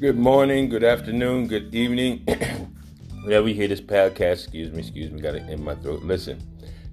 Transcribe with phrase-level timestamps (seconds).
[0.00, 2.24] Good morning, good afternoon, good evening.
[3.22, 6.02] Whenever you hear this podcast, excuse me, excuse me, got it in my throat.
[6.02, 6.40] Listen,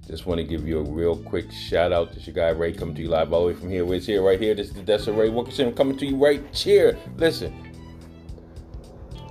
[0.06, 2.94] just want to give you a real quick shout out to your guy Ray coming
[2.96, 3.86] to you live all the way from here.
[3.86, 4.54] Where's here, right here.
[4.54, 6.98] This is the Desiree Wilkerson coming to you right here.
[7.16, 7.72] Listen,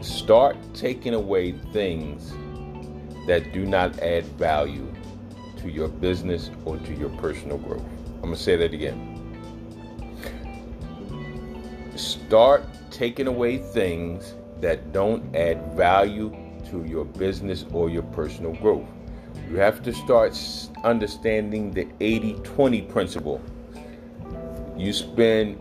[0.01, 2.31] start taking away things
[3.27, 4.91] that do not add value
[5.57, 7.85] to your business or to your personal growth.
[8.15, 9.13] I'm going to say that again.
[11.95, 12.63] Start
[12.97, 16.35] taking away things that don't add value
[16.67, 18.87] to your business or your personal growth.
[19.51, 20.35] You have to start
[20.83, 23.39] understanding the 80 20 principle.
[24.75, 25.59] You spend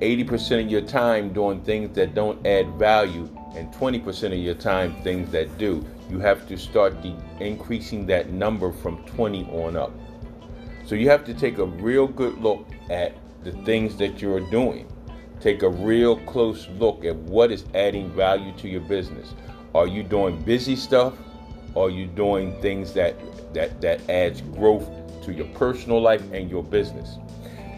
[0.00, 4.94] 80% of your time doing things that don't add value and 20% of your time
[5.02, 5.84] things that do.
[6.08, 9.90] You have to start de- increasing that number from 20 on up.
[10.86, 14.86] So you have to take a real good look at the things that you're doing
[15.40, 19.34] take a real close look at what is adding value to your business.
[19.74, 21.14] Are you doing busy stuff?
[21.76, 23.14] Are you doing things that
[23.54, 24.88] that that adds growth
[25.24, 27.16] to your personal life and your business?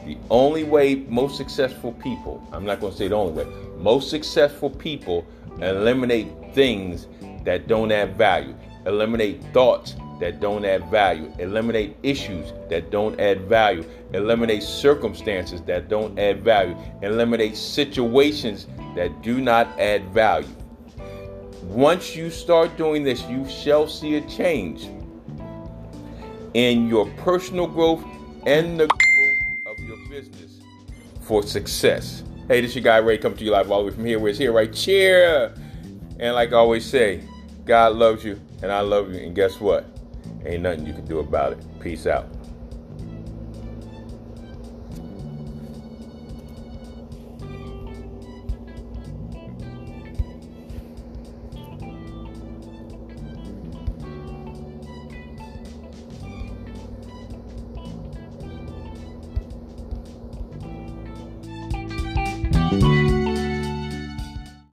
[0.06, 4.10] The only way most successful people, I'm not going to say the only way, most
[4.10, 5.26] successful people
[5.60, 7.06] eliminate things
[7.44, 8.54] that don't add value,
[8.86, 15.88] eliminate thoughts that don't add value, eliminate issues that don't add value, eliminate circumstances that
[15.88, 20.48] don't add value, eliminate situations that do not add value.
[21.64, 24.88] Once you start doing this, you shall see a change
[26.54, 28.04] in your personal growth
[28.46, 30.60] and the growth of your business
[31.22, 32.22] for success.
[32.48, 34.18] Hey, this is your guy Ray coming to you live all the way from here.
[34.18, 34.72] Where's here right?
[34.72, 35.54] Cheer!
[36.18, 37.22] And like I always say,
[37.64, 39.20] God loves you and I love you.
[39.20, 39.86] And guess what?
[40.44, 41.80] Ain't nothing you can do about it.
[41.80, 42.26] Peace out.